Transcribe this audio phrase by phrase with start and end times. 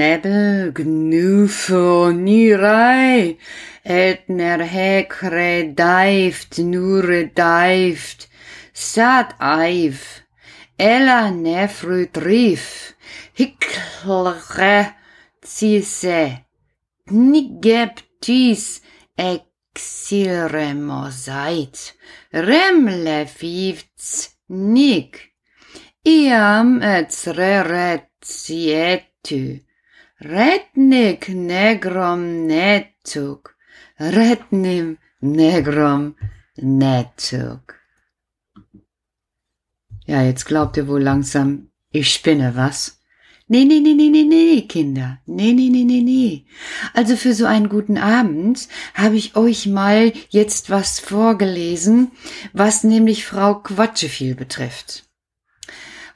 [0.00, 3.36] nebel gnufo nirei,
[3.84, 8.28] et ner hecre daift nure daift,
[8.72, 10.00] sat aiv,
[10.78, 12.66] ella nefrut rif,
[13.36, 14.76] hiclre
[15.44, 16.22] cise,
[17.10, 18.66] nigeptis
[19.30, 21.92] exilre mosait,
[22.32, 25.18] remle fivts nik,
[26.04, 29.60] iam et reret sietu.
[30.20, 33.56] Retnik negrom netug,
[33.96, 36.16] retnim negrom
[36.56, 37.74] netug.
[40.06, 43.00] Ja, jetzt glaubt ihr wohl langsam, ich spinne, was?
[43.48, 45.20] Nee, nee, nee, nee, nee, nee, Kinder.
[45.26, 46.44] Nee, nee, nee, nee, nee.
[46.94, 52.12] Also für so einen guten Abend habe ich euch mal jetzt was vorgelesen,
[52.52, 55.09] was nämlich Frau Quatscheviel betrifft.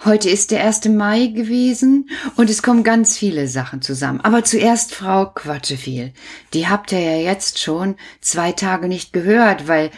[0.05, 0.85] Heute ist der 1.
[0.91, 4.21] Mai gewesen und es kommen ganz viele Sachen zusammen.
[4.21, 6.13] Aber zuerst Frau Quatscheviel.
[6.53, 9.91] Die habt ihr ja jetzt schon zwei Tage nicht gehört, weil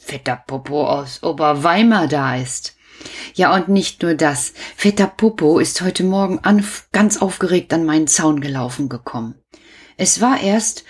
[0.00, 2.74] fetter Popo aus Oberweimar da ist.
[3.34, 4.54] Ja, und nicht nur das.
[4.76, 9.34] Vetter Popo ist heute Morgen an, ganz aufgeregt an meinen Zaun gelaufen gekommen.
[9.98, 10.84] Es war erst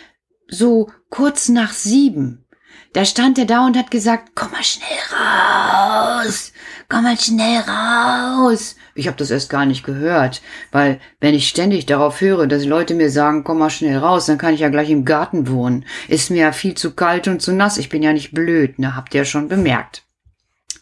[0.47, 2.47] so kurz nach sieben.
[2.92, 6.53] Da stand er da und hat gesagt, komm mal schnell raus,
[6.94, 8.77] komm mal schnell raus.
[8.94, 12.94] Ich habe das erst gar nicht gehört, weil wenn ich ständig darauf höre, dass Leute
[12.94, 15.84] mir sagen, komm mal schnell raus, dann kann ich ja gleich im Garten wohnen.
[16.06, 17.78] Ist mir ja viel zu kalt und zu nass.
[17.78, 18.94] Ich bin ja nicht blöd, ne?
[18.94, 20.04] Habt ihr ja schon bemerkt.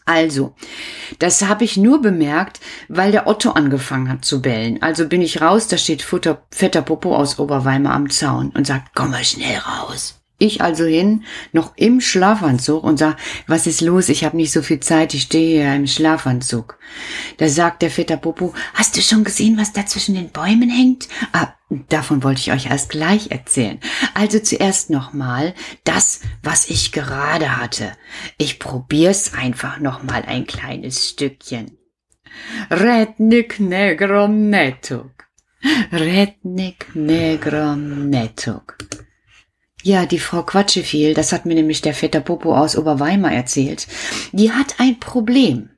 [0.05, 0.53] Also,
[1.17, 2.59] das habe ich nur bemerkt,
[2.89, 4.81] weil der Otto angefangen hat zu bellen.
[4.83, 8.89] Also bin ich raus, da steht Futter, fetter Popo aus Oberweimar am Zaun und sagt,
[8.93, 10.22] komm mal schnell raus.
[10.43, 11.23] Ich also hin,
[11.53, 13.15] noch im Schlafanzug und sag,
[13.47, 14.09] was ist los?
[14.09, 16.77] Ich habe nicht so viel Zeit, ich stehe hier im Schlafanzug.
[17.37, 21.07] Da sagt der Vetter Popo, hast du schon gesehen, was da zwischen den Bäumen hängt?
[21.31, 21.53] Ah,
[21.87, 23.79] davon wollte ich euch erst gleich erzählen.
[24.15, 25.53] Also zuerst nochmal
[25.85, 27.93] das, was ich gerade hatte.
[28.37, 31.77] Ich probier's einfach nochmal ein kleines Stückchen.
[32.69, 35.29] Rednik negrom netuk.
[35.93, 38.75] Rednik negrom netuk.
[39.85, 43.85] Ja, die Frau Quatscheviel, das hat mir nämlich der Vetter Popo aus Oberweimar erzählt,
[44.31, 45.71] die hat ein Problem.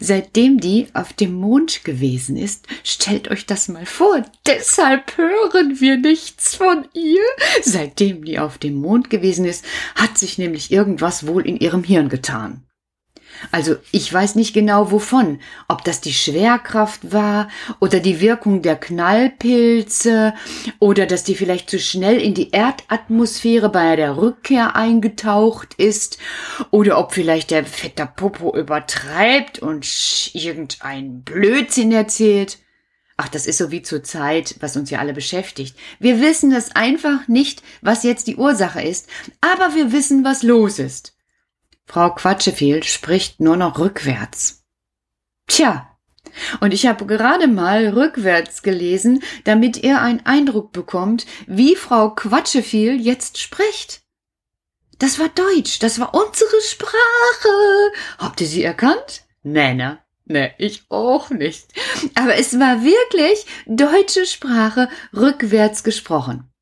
[0.00, 5.96] Seitdem die auf dem Mond gewesen ist, stellt euch das mal vor, deshalb hören wir
[5.96, 7.22] nichts von ihr.
[7.62, 12.08] Seitdem die auf dem Mond gewesen ist, hat sich nämlich irgendwas wohl in ihrem Hirn
[12.08, 12.64] getan.
[13.52, 17.48] Also ich weiß nicht genau wovon, ob das die Schwerkraft war
[17.80, 20.34] oder die Wirkung der Knallpilze
[20.78, 26.18] oder dass die vielleicht zu schnell in die Erdatmosphäre bei der Rückkehr eingetaucht ist
[26.70, 29.86] oder ob vielleicht der fetter Popo übertreibt und
[30.34, 32.58] irgendein Blödsinn erzählt.
[33.16, 35.76] Ach, das ist so wie zur Zeit, was uns ja alle beschäftigt.
[35.98, 39.08] Wir wissen es einfach nicht, was jetzt die Ursache ist,
[39.42, 41.12] aber wir wissen, was los ist.
[41.90, 44.62] Frau Quatscheviel spricht nur noch rückwärts.
[45.48, 45.98] Tja,
[46.60, 53.00] und ich habe gerade mal rückwärts gelesen, damit ihr einen Eindruck bekommt, wie Frau Quatscheviel
[53.00, 54.02] jetzt spricht.
[55.00, 57.48] Das war Deutsch, das war unsere Sprache.
[58.18, 59.24] Habt ihr sie erkannt?
[59.42, 59.98] Nee, ne?
[60.26, 61.72] Nee, ich auch nicht.
[62.14, 66.52] Aber es war wirklich deutsche Sprache rückwärts gesprochen.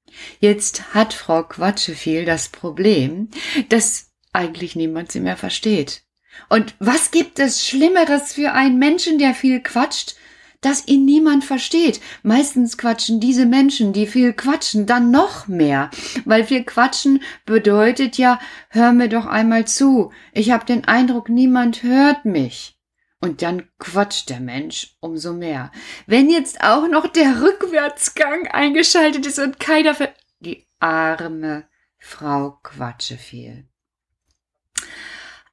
[0.41, 3.29] Jetzt hat Frau Quatscheviel das Problem,
[3.69, 6.03] dass eigentlich niemand sie mehr versteht.
[6.49, 10.17] Und was gibt es Schlimmeres für einen Menschen, der viel quatscht,
[10.61, 12.01] dass ihn niemand versteht.
[12.23, 15.91] Meistens quatschen diese Menschen, die viel quatschen, dann noch mehr,
[16.25, 18.41] weil viel quatschen bedeutet ja,
[18.71, 20.13] hör mir doch einmal zu.
[20.33, 22.77] Ich habe den Eindruck, niemand hört mich.
[23.21, 25.73] Und dann quatscht der Mensch umso mehr.
[26.07, 30.11] Wenn jetzt auch noch der Rückwärtsgang eingeschaltet ist und keiner ver
[30.41, 33.68] die arme Frau Quatsche viel.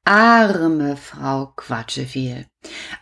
[0.04, 2.46] Arme Frau Quatscheviel.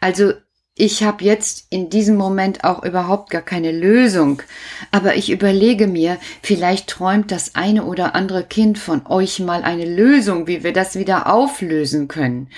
[0.00, 0.32] Also
[0.76, 4.42] ich habe jetzt in diesem Moment auch überhaupt gar keine Lösung,
[4.90, 9.84] aber ich überlege mir, vielleicht träumt das eine oder andere Kind von euch mal eine
[9.84, 12.48] Lösung, wie wir das wieder auflösen können.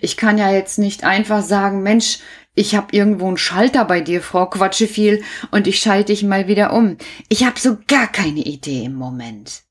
[0.00, 2.20] Ich kann ja jetzt nicht einfach sagen, Mensch,
[2.54, 6.72] ich habe irgendwo einen Schalter bei dir, Frau Quatscheviel, und ich schalte dich mal wieder
[6.72, 6.96] um.
[7.28, 9.64] Ich habe so gar keine Idee im Moment.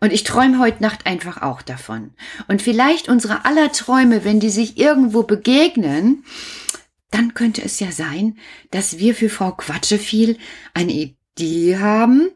[0.00, 2.12] Und ich träume heute Nacht einfach auch davon.
[2.46, 6.24] Und vielleicht unsere aller Träume, wenn die sich irgendwo begegnen,
[7.10, 8.36] dann könnte es ja sein,
[8.70, 10.38] dass wir für Frau Quatscheviel
[10.74, 12.30] eine Idee haben,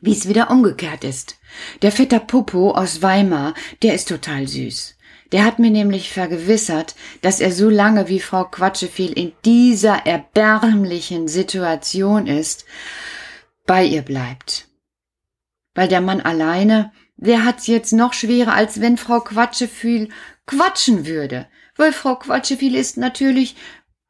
[0.00, 1.36] wie es wieder umgekehrt ist.
[1.82, 4.96] Der Vetter Popo aus Weimar, der ist total süß.
[5.32, 11.28] Der hat mir nämlich vergewissert, dass er so lange wie Frau Quatscheviel in dieser erbärmlichen
[11.28, 12.64] Situation ist,
[13.66, 14.68] bei ihr bleibt.
[15.74, 20.08] Weil der Mann alleine, der hat's jetzt noch schwerer, als wenn Frau Quatscheviel
[20.46, 21.46] quatschen würde.
[21.76, 23.56] Weil Frau Quatscheviel ist natürlich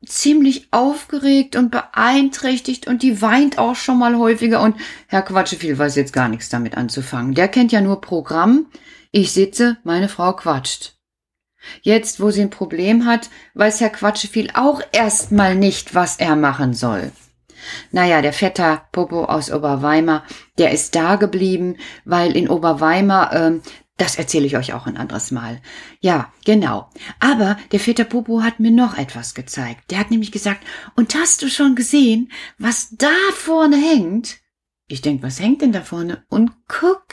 [0.07, 4.77] ziemlich aufgeregt und beeinträchtigt und die weint auch schon mal häufiger und
[5.07, 7.35] Herr Quatscheviel weiß jetzt gar nichts damit anzufangen.
[7.35, 8.67] Der kennt ja nur Programm.
[9.13, 10.97] Ich sitze, meine Frau quatscht.
[11.81, 16.75] Jetzt, wo sie ein Problem hat, weiß Herr Quatscheviel auch erstmal nicht, was er machen
[16.75, 17.11] soll.
[17.93, 20.25] Naja, der Vetter Popo aus Oberweimar,
[20.59, 23.63] der ist da geblieben, weil in Oberweimar ähm,
[23.97, 25.61] das erzähle ich euch auch ein anderes Mal.
[26.01, 26.91] Ja, genau.
[27.21, 29.91] Aber der Väter Popo hat mir noch etwas gezeigt.
[29.91, 30.67] Der hat nämlich gesagt,
[30.97, 34.39] und hast du schon gesehen, was da vorne hängt?
[34.89, 36.25] Ich denk, was hängt denn da vorne?
[36.29, 37.05] Und guck,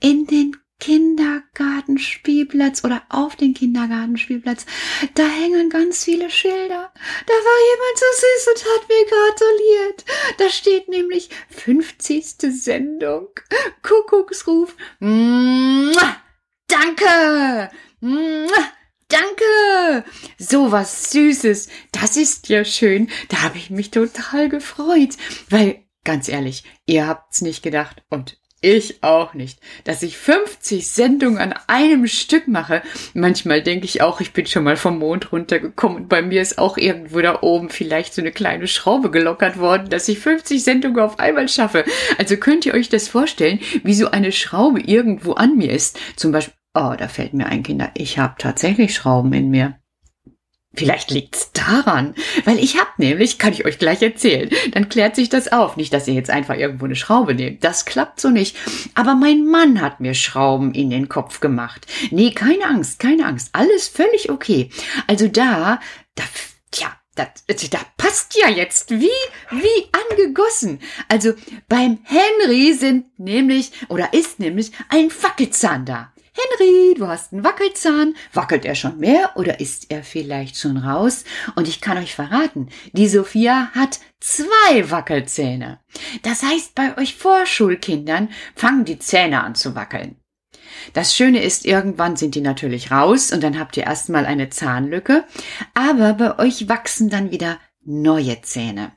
[0.00, 4.66] in den Kindergartenspielplatz oder auf den Kindergartenspielplatz.
[5.14, 6.92] Da hängen ganz viele Schilder.
[7.26, 10.04] Da war jemand so süß und hat mir gratuliert.
[10.38, 12.36] Da steht nämlich 50.
[12.62, 13.28] Sendung.
[13.82, 14.76] Kuckucksruf.
[15.00, 16.16] Mua!
[16.68, 17.70] Danke!
[18.00, 18.72] Mua!
[19.08, 20.04] Danke!
[20.36, 21.68] So was Süßes.
[21.92, 23.08] Das ist ja schön.
[23.28, 25.16] Da habe ich mich total gefreut.
[25.48, 29.60] Weil, ganz ehrlich, ihr habt's nicht gedacht und ich auch nicht.
[29.84, 32.82] Dass ich 50 Sendungen an einem Stück mache.
[33.14, 36.58] Manchmal denke ich auch, ich bin schon mal vom Mond runtergekommen und bei mir ist
[36.58, 41.00] auch irgendwo da oben vielleicht so eine kleine Schraube gelockert worden, dass ich 50 Sendungen
[41.00, 41.84] auf einmal schaffe.
[42.18, 45.98] Also könnt ihr euch das vorstellen, wie so eine Schraube irgendwo an mir ist.
[46.16, 49.78] Zum Beispiel, oh, da fällt mir ein, Kinder, ich habe tatsächlich Schrauben in mir.
[50.76, 52.14] Vielleicht liegt's daran,
[52.44, 55.76] weil ich hab nämlich, kann ich euch gleich erzählen, dann klärt sich das auf.
[55.76, 58.56] Nicht, dass ihr jetzt einfach irgendwo eine Schraube nehmt, das klappt so nicht.
[58.94, 61.86] Aber mein Mann hat mir Schrauben in den Kopf gemacht.
[62.10, 64.70] Nee, keine Angst, keine Angst, alles völlig okay.
[65.06, 65.80] Also da,
[66.14, 66.24] da,
[66.70, 69.08] tja, das, da passt ja jetzt wie,
[69.50, 70.80] wie angegossen.
[71.08, 71.32] Also
[71.68, 76.12] beim Henry sind nämlich, oder ist nämlich ein Fackelzahn da.
[76.36, 78.14] Henry, du hast einen Wackelzahn.
[78.34, 81.24] Wackelt er schon mehr oder ist er vielleicht schon raus?
[81.54, 85.80] Und ich kann euch verraten, die Sophia hat zwei Wackelzähne.
[86.22, 90.16] Das heißt, bei euch Vorschulkindern fangen die Zähne an zu wackeln.
[90.92, 95.24] Das Schöne ist, irgendwann sind die natürlich raus und dann habt ihr erstmal eine Zahnlücke,
[95.74, 98.92] aber bei euch wachsen dann wieder neue Zähne.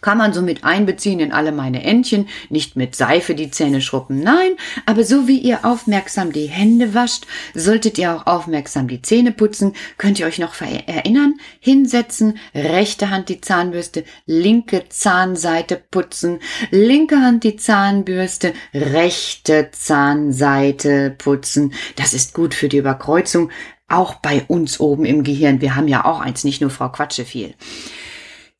[0.00, 4.20] Kann man so mit einbeziehen in alle meine Entchen, nicht mit Seife die Zähne schruppen,
[4.20, 4.52] nein,
[4.84, 9.72] aber so wie ihr aufmerksam die Hände wascht, solltet ihr auch aufmerksam die Zähne putzen.
[9.98, 11.34] Könnt ihr euch noch erinnern?
[11.60, 21.72] Hinsetzen, rechte Hand die Zahnbürste, linke Zahnseite putzen, linke Hand die Zahnbürste, rechte Zahnseite putzen.
[21.96, 23.50] Das ist gut für die Überkreuzung,
[23.88, 25.60] auch bei uns oben im Gehirn.
[25.60, 27.54] Wir haben ja auch eins, nicht nur Frau Quatsche viel.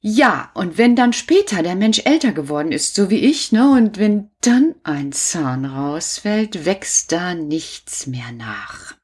[0.08, 3.98] Ja, und wenn dann später der Mensch älter geworden ist, so wie ich, ne, und
[3.98, 8.94] wenn dann ein Zahn rausfällt, wächst da nichts mehr nach.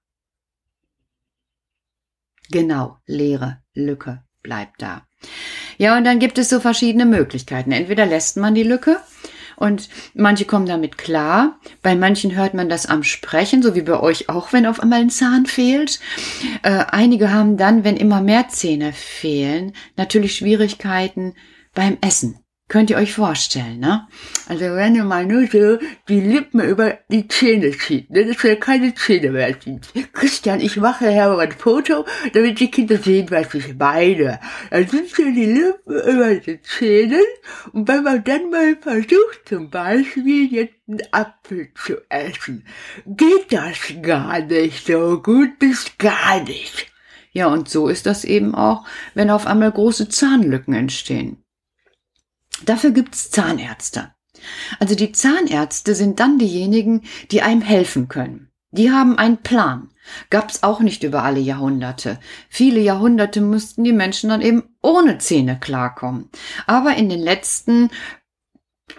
[2.52, 5.04] Genau, leere Lücke bleibt da.
[5.76, 7.73] Ja, und dann gibt es so verschiedene Möglichkeiten.
[7.73, 9.00] Entweder lässt man die Lücke
[9.56, 11.59] und manche kommen damit klar.
[11.82, 15.00] Bei manchen hört man das am Sprechen, so wie bei euch auch, wenn auf einmal
[15.00, 16.00] ein Zahn fehlt.
[16.62, 21.35] Äh, einige haben dann, wenn immer mehr Zähne fehlen, natürlich Schwierigkeiten
[21.75, 22.41] beim Essen.
[22.73, 24.09] Könnt ihr euch vorstellen, ne?
[24.49, 28.25] Also wenn ihr mal nur so die Lippen über die Zähne zieht, ne?
[28.25, 29.93] dass ihr keine Zähne mehr sieht.
[30.14, 34.41] Christian, ich mache her ein Foto, damit die Kinder sehen, was ich meine.
[34.71, 37.21] Dann sind so die Lippen über die Zähne
[37.75, 42.64] und wenn man dann mal versucht, zum Beispiel jetzt einen Apfel zu essen,
[43.05, 46.87] geht das gar nicht so gut bis gar nicht.
[47.33, 51.41] Ja, und so ist das eben auch, wenn auf einmal große Zahnlücken entstehen.
[52.64, 54.12] Dafür gibt's Zahnärzte.
[54.78, 58.50] Also die Zahnärzte sind dann diejenigen, die einem helfen können.
[58.71, 59.90] Die haben einen Plan.
[60.31, 62.19] Gab's auch nicht über alle Jahrhunderte.
[62.49, 66.31] Viele Jahrhunderte mussten die Menschen dann eben ohne Zähne klarkommen.
[66.66, 67.90] Aber in den letzten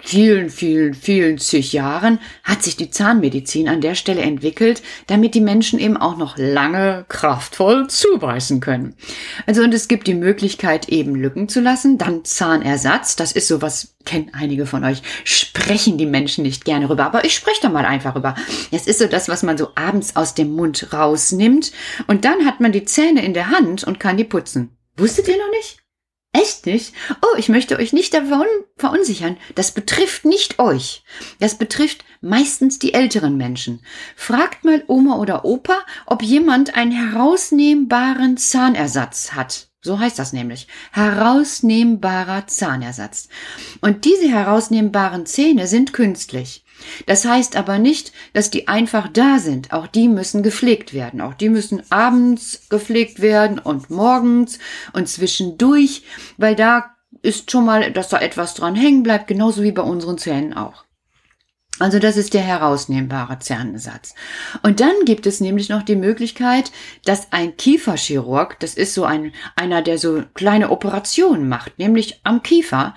[0.01, 5.41] vielen, vielen, vielen zig Jahren hat sich die Zahnmedizin an der Stelle entwickelt, damit die
[5.41, 8.95] Menschen eben auch noch lange kraftvoll zubeißen können.
[9.45, 13.95] Also und es gibt die Möglichkeit eben Lücken zu lassen, dann Zahnersatz, das ist sowas,
[14.05, 17.85] kennen einige von euch, sprechen die Menschen nicht gerne rüber, aber ich spreche da mal
[17.85, 18.35] einfach rüber.
[18.71, 21.71] Es ist so das, was man so abends aus dem Mund rausnimmt
[22.07, 24.75] und dann hat man die Zähne in der Hand und kann die putzen.
[24.97, 25.82] Wusstet ihr noch nicht?
[26.35, 26.95] Echt nicht?
[27.21, 29.37] Oh, ich möchte euch nicht davon verunsichern.
[29.53, 31.03] Das betrifft nicht euch.
[31.39, 33.85] Das betrifft meistens die älteren Menschen.
[34.15, 39.69] Fragt mal Oma oder Opa, ob jemand einen herausnehmbaren Zahnersatz hat.
[39.81, 40.67] So heißt das nämlich.
[40.91, 43.27] Herausnehmbarer Zahnersatz.
[43.81, 46.62] Und diese herausnehmbaren Zähne sind künstlich.
[47.05, 49.73] Das heißt aber nicht, dass die einfach da sind.
[49.73, 51.21] Auch die müssen gepflegt werden.
[51.21, 54.59] Auch die müssen abends gepflegt werden und morgens
[54.93, 56.03] und zwischendurch,
[56.37, 60.17] weil da ist schon mal, dass da etwas dran hängen bleibt, genauso wie bei unseren
[60.17, 60.83] Zähnen auch.
[61.79, 64.13] Also das ist der herausnehmbare Zahnersatz.
[64.61, 66.71] Und dann gibt es nämlich noch die Möglichkeit,
[67.03, 72.43] dass ein Kieferchirurg, das ist so ein, einer, der so kleine Operationen macht, nämlich am
[72.43, 72.93] Kiefer,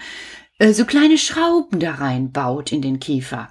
[0.58, 3.48] äh, so kleine Schrauben da reinbaut in den Kiefer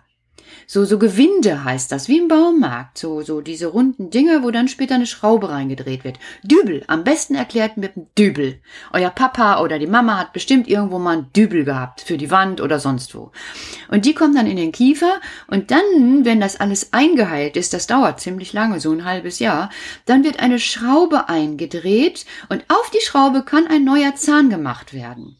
[0.67, 2.97] so, so Gewinde heißt das, wie im Baumarkt.
[2.97, 6.17] So, so diese runden Dinger, wo dann später eine Schraube reingedreht wird.
[6.43, 8.59] Dübel, am besten erklärt mit einem Dübel.
[8.91, 12.61] Euer Papa oder die Mama hat bestimmt irgendwo mal einen Dübel gehabt, für die Wand
[12.61, 13.31] oder sonst wo.
[13.89, 17.87] Und die kommt dann in den Kiefer und dann, wenn das alles eingeheilt ist, das
[17.87, 19.69] dauert ziemlich lange, so ein halbes Jahr,
[20.05, 25.37] dann wird eine Schraube eingedreht und auf die Schraube kann ein neuer Zahn gemacht werden.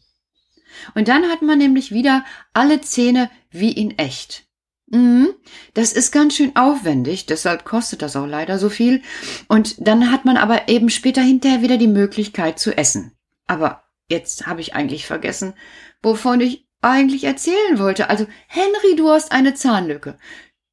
[0.94, 4.45] Und dann hat man nämlich wieder alle Zähne wie in echt.
[4.88, 5.34] Mhm.
[5.74, 9.02] Das ist ganz schön aufwendig, deshalb kostet das auch leider so viel.
[9.48, 13.12] Und dann hat man aber eben später hinterher wieder die Möglichkeit zu essen.
[13.46, 15.54] Aber jetzt habe ich eigentlich vergessen,
[16.02, 18.10] wovon ich eigentlich erzählen wollte.
[18.10, 20.18] Also, Henry, du hast eine Zahnlücke.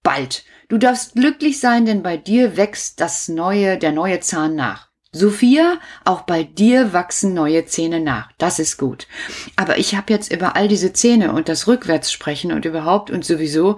[0.04, 0.46] Bald.
[0.70, 4.93] Du darfst glücklich sein, denn bei dir wächst das neue, der neue Zahn nach.
[5.14, 8.32] Sophia, auch bei dir wachsen neue Zähne nach.
[8.40, 9.08] Das ist gut.
[9.56, 13.78] Aber ich habe jetzt über all diese Zähne und das Rückwärtssprechen und überhaupt und sowieso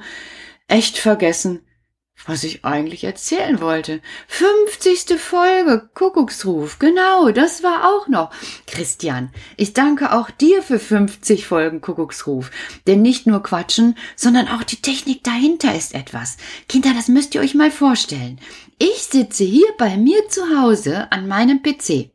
[0.68, 1.65] echt vergessen,
[2.26, 4.02] was ich eigentlich erzählen wollte.
[4.28, 5.20] 50.
[5.20, 8.32] Folge, Kuckucksruf, genau, das war auch noch.
[8.68, 12.52] Christian, ich danke auch dir für 50 Folgen Kuckucksruf.
[12.88, 16.38] Denn nicht nur quatschen, sondern auch die Technik dahinter ist etwas.
[16.68, 18.40] Kinder, das müsst ihr euch mal vorstellen.
[18.78, 22.12] Ich sitze hier bei mir zu Hause an meinem PC.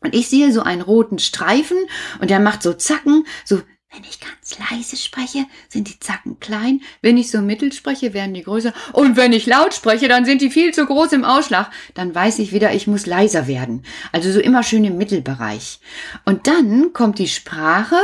[0.00, 1.78] Und ich sehe so einen roten Streifen
[2.20, 6.82] und der macht so Zacken, so wenn ich ganz leise spreche, sind die Zacken klein.
[7.00, 8.74] Wenn ich so mittel spreche, werden die größer.
[8.92, 11.70] Und wenn ich laut spreche, dann sind die viel zu groß im Ausschlag.
[11.94, 13.84] Dann weiß ich wieder, ich muss leiser werden.
[14.12, 15.80] Also so immer schön im Mittelbereich.
[16.26, 17.96] Und dann kommt die Sprache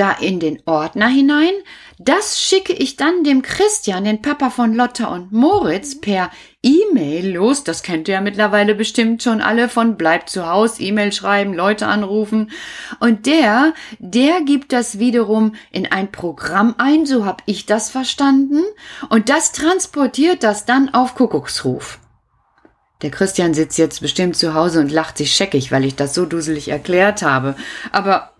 [0.00, 1.52] da in den Ordner hinein.
[1.98, 6.30] Das schicke ich dann dem Christian, den Papa von Lotta und Moritz, per
[6.62, 7.62] E-Mail los.
[7.62, 11.86] Das kennt ihr ja mittlerweile bestimmt schon alle von bleibt zu Hause, E-Mail schreiben, Leute
[11.86, 12.50] anrufen.
[13.00, 18.62] Und der, der gibt das wiederum in ein Programm ein, so habe ich das verstanden.
[19.10, 21.98] Und das transportiert das dann auf Kuckucksruf.
[23.02, 26.26] Der Christian sitzt jetzt bestimmt zu Hause und lacht sich scheckig, weil ich das so
[26.26, 27.56] duselig erklärt habe.
[27.92, 28.32] Aber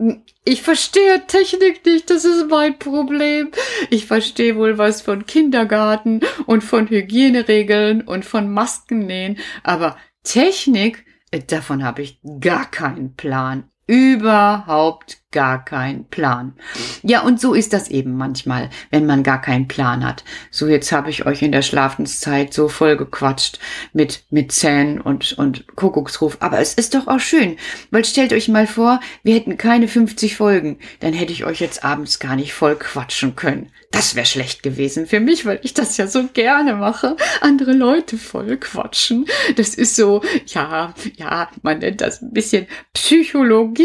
[0.51, 3.53] ich verstehe Technik nicht, das ist mein Problem.
[3.89, 11.39] Ich verstehe wohl was von Kindergarten und von Hygieneregeln und von Maskennähen, aber Technik, äh,
[11.39, 16.55] davon habe ich gar keinen Plan überhaupt gar keinen Plan.
[17.03, 20.25] Ja, und so ist das eben manchmal, wenn man gar keinen Plan hat.
[20.51, 23.61] So, jetzt habe ich euch in der Schlafenszeit so voll gequatscht
[23.93, 26.39] mit, mit Zähnen und, und Kuckucksruf.
[26.41, 27.57] Aber es ist doch auch schön,
[27.91, 30.79] weil stellt euch mal vor, wir hätten keine 50 Folgen.
[30.99, 33.71] Dann hätte ich euch jetzt abends gar nicht voll quatschen können.
[33.93, 37.17] Das wäre schlecht gewesen für mich, weil ich das ja so gerne mache.
[37.41, 39.27] Andere Leute voll quatschen.
[39.57, 43.80] Das ist so, ja, ja, man nennt das ein bisschen Psychologie,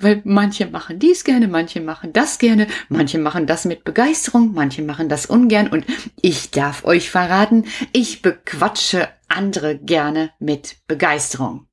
[0.00, 4.82] weil manche machen dies gerne, manche machen das gerne, manche machen das mit Begeisterung, manche
[4.82, 5.84] machen das ungern und
[6.20, 11.66] ich darf euch verraten, ich bequatsche andere gerne mit Begeisterung.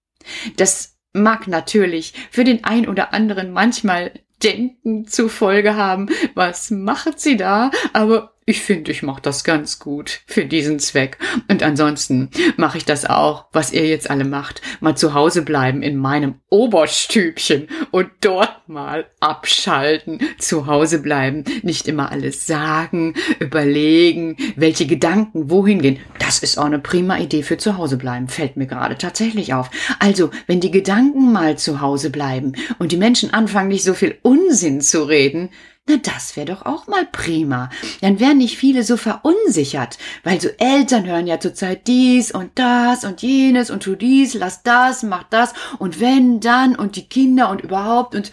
[0.57, 4.11] Das mag natürlich für den ein oder anderen manchmal
[4.43, 7.71] Denken zufolge haben, was macht sie da?
[7.93, 11.17] Aber ich finde, ich mache das ganz gut für diesen Zweck.
[11.49, 14.61] Und ansonsten mache ich das auch, was ihr jetzt alle macht.
[14.79, 20.21] Mal zu Hause bleiben in meinem Oberstübchen und dort mal abschalten.
[20.39, 25.99] Zu Hause bleiben, nicht immer alles sagen, überlegen, welche Gedanken wohin gehen.
[26.17, 29.69] Das ist auch eine prima Idee für zu Hause bleiben, fällt mir gerade tatsächlich auf.
[29.99, 34.17] Also, wenn die Gedanken mal zu Hause bleiben und die Menschen anfangen, nicht so viel
[34.21, 35.49] Unsinn zu reden,
[35.87, 37.69] na, das wäre doch auch mal prima.
[38.01, 43.05] Dann wären nicht viele so verunsichert, weil so Eltern hören ja zurzeit dies und das
[43.05, 47.49] und jenes und tu dies, lass das, mach das und wenn, dann und die Kinder
[47.49, 48.31] und überhaupt und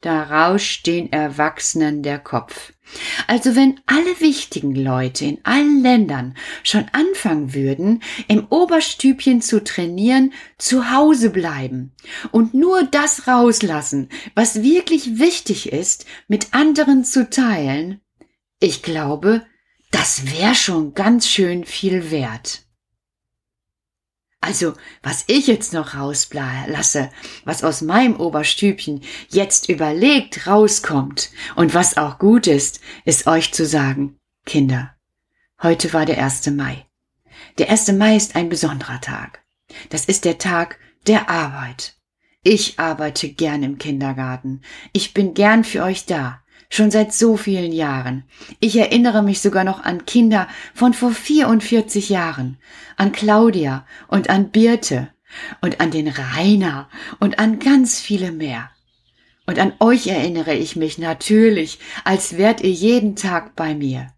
[0.00, 2.72] da rauscht den Erwachsenen der Kopf.
[3.26, 10.32] Also wenn alle wichtigen Leute in allen Ländern schon anfangen würden, im Oberstübchen zu trainieren,
[10.58, 11.94] zu Hause bleiben
[12.30, 18.00] und nur das rauslassen, was wirklich wichtig ist, mit anderen zu teilen,
[18.60, 19.44] ich glaube,
[19.90, 22.65] das wäre schon ganz schön viel wert.
[24.40, 27.10] Also, was ich jetzt noch rauslasse,
[27.44, 33.66] was aus meinem Oberstübchen jetzt überlegt rauskommt und was auch gut ist, ist euch zu
[33.66, 34.94] sagen, Kinder,
[35.62, 36.46] heute war der 1.
[36.48, 36.86] Mai.
[37.58, 37.92] Der 1.
[37.92, 39.42] Mai ist ein besonderer Tag.
[39.88, 41.94] Das ist der Tag der Arbeit.
[42.42, 44.62] Ich arbeite gern im Kindergarten.
[44.92, 46.44] Ich bin gern für euch da.
[46.68, 48.24] Schon seit so vielen Jahren.
[48.60, 52.58] Ich erinnere mich sogar noch an Kinder von vor 44 Jahren,
[52.96, 55.08] an Claudia und an Birte
[55.60, 56.88] und an den Rainer
[57.20, 58.70] und an ganz viele mehr.
[59.46, 64.08] Und an euch erinnere ich mich natürlich, als wärt ihr jeden Tag bei mir.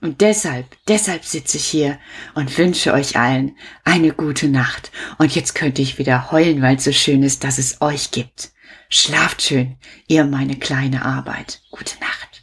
[0.00, 1.98] Und deshalb, deshalb sitze ich hier
[2.34, 4.92] und wünsche euch allen eine gute Nacht.
[5.18, 8.52] Und jetzt könnte ich wieder heulen, weil es so schön ist, dass es euch gibt.
[8.90, 11.60] Schlaft schön, ihr meine kleine Arbeit.
[11.70, 12.42] Gute Nacht.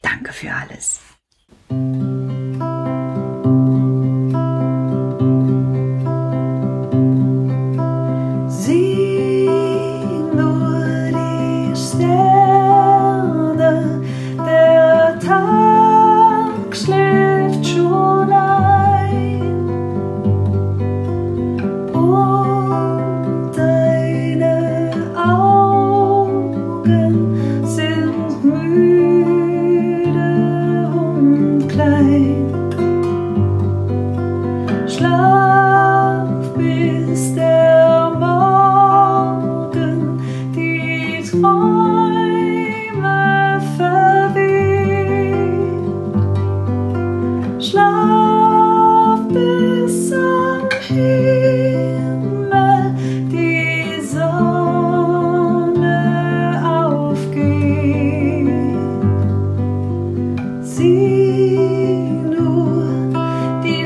[0.00, 1.00] Danke für alles.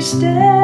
[0.01, 0.60] Stehen